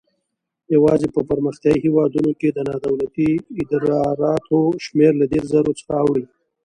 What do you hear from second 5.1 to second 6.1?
له دېرش زرو څخه